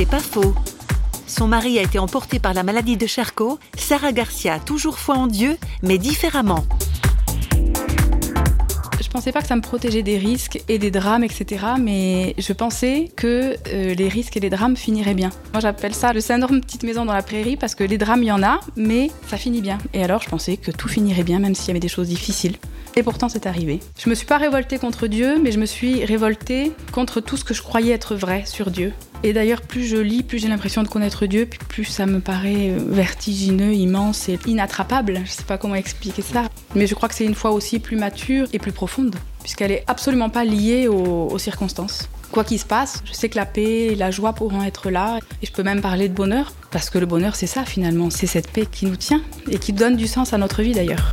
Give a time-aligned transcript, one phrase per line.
[0.00, 0.54] C'est pas faux.
[1.26, 3.58] Son mari a été emporté par la maladie de Charcot.
[3.76, 6.64] Sarah Garcia a toujours foi en Dieu, mais différemment.
[8.98, 11.66] Je pensais pas que ça me protégeait des risques et des drames, etc.
[11.78, 15.28] Mais je pensais que euh, les risques et les drames finiraient bien.
[15.52, 18.28] Moi, j'appelle ça le syndrome petite maison dans la prairie parce que les drames, il
[18.28, 19.76] y en a, mais ça finit bien.
[19.92, 22.56] Et alors, je pensais que tout finirait bien, même s'il y avait des choses difficiles.
[22.96, 23.80] Et pourtant, c'est arrivé.
[23.98, 27.44] Je me suis pas révoltée contre Dieu, mais je me suis révoltée contre tout ce
[27.44, 28.92] que je croyais être vrai sur Dieu.
[29.22, 32.20] Et d'ailleurs, plus je lis, plus j'ai l'impression de connaître Dieu, puis plus ça me
[32.20, 35.20] paraît vertigineux, immense et inattrapable.
[35.24, 36.44] Je sais pas comment expliquer ça.
[36.74, 39.84] Mais je crois que c'est une foi aussi plus mature et plus profonde, puisqu'elle est
[39.86, 42.08] absolument pas liée aux, aux circonstances.
[42.32, 45.18] Quoi qu'il se passe, je sais que la paix et la joie pourront être là.
[45.42, 48.08] Et je peux même parler de bonheur, parce que le bonheur, c'est ça finalement.
[48.10, 51.12] C'est cette paix qui nous tient et qui donne du sens à notre vie d'ailleurs.